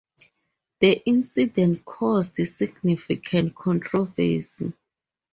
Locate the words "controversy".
3.53-4.73